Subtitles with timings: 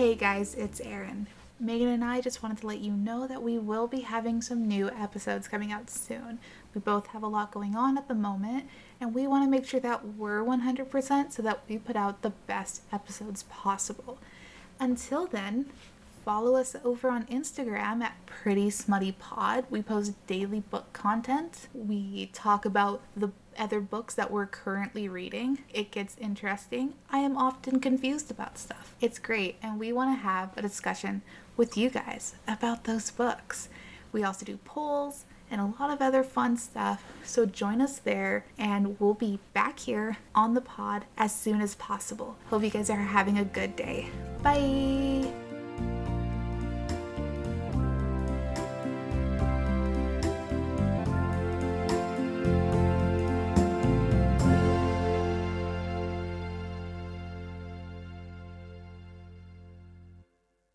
[0.00, 1.26] Hey guys, it's Erin.
[1.60, 4.66] Megan and I just wanted to let you know that we will be having some
[4.66, 6.38] new episodes coming out soon.
[6.74, 8.64] We both have a lot going on at the moment,
[8.98, 12.30] and we want to make sure that we're 100% so that we put out the
[12.30, 14.16] best episodes possible.
[14.78, 15.66] Until then,
[16.30, 19.64] follow us over on Instagram at Pretty Smutty Pod.
[19.68, 21.66] We post daily book content.
[21.74, 25.64] We talk about the other books that we're currently reading.
[25.74, 26.94] It gets interesting.
[27.10, 28.94] I am often confused about stuff.
[29.00, 31.22] It's great, and we want to have a discussion
[31.56, 33.68] with you guys about those books.
[34.12, 37.02] We also do polls and a lot of other fun stuff.
[37.24, 41.74] So join us there, and we'll be back here on the pod as soon as
[41.74, 42.36] possible.
[42.50, 44.10] Hope you guys are having a good day.
[44.44, 45.29] Bye.